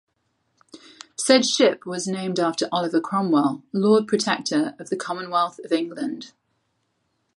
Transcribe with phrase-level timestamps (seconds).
[1.15, 6.33] Said ship was named after Oliver Cromwell, Lord Protector of the Commonwealth of England.